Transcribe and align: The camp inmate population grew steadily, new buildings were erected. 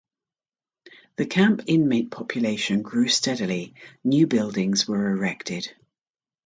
The 1.17 1.27
camp 1.27 1.61
inmate 1.67 2.09
population 2.09 2.81
grew 2.81 3.07
steadily, 3.07 3.75
new 4.03 4.25
buildings 4.25 4.87
were 4.87 5.11
erected. 5.11 5.75